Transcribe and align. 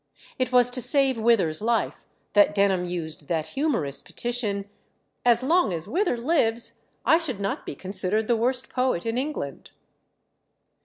It 0.39 0.51
was 0.51 0.71
to 0.71 0.81
save 0.81 1.19
Wither's 1.19 1.61
life 1.61 2.07
that 2.33 2.55
Denham 2.55 2.85
used 2.85 3.27
that 3.27 3.49
humorous 3.49 4.01
petition 4.01 4.67
"As 5.23 5.43
long 5.43 5.71
as 5.71 5.87
Wither 5.87 6.17
lives 6.17 6.81
I 7.05 7.19
should 7.19 7.39
not 7.39 7.67
be 7.67 7.75
considered 7.75 8.27
the 8.27 8.35
worst 8.35 8.67
poet 8.67 9.05
in 9.05 9.15
England." 9.15 9.69